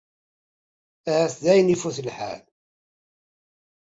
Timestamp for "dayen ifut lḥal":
1.43-2.41